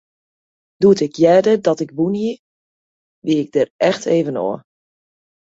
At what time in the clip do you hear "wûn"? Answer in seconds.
1.97-2.15